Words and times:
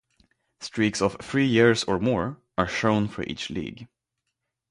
Streaks 0.61 0.99
of 0.99 1.15
three 1.21 1.45
years 1.45 1.83
or 1.83 1.99
more 1.99 2.41
are 2.57 2.67
shown 2.67 3.07
for 3.07 3.21
each 3.21 3.51
league. 3.51 3.87